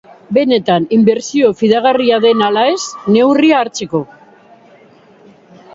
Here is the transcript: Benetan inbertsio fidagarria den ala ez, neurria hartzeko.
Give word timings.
Benetan 0.35 0.87
inbertsio 0.97 1.51
fidagarria 1.59 2.19
den 2.25 2.41
ala 2.47 2.65
ez, 2.73 2.81
neurria 3.17 3.61
hartzeko. 3.65 4.07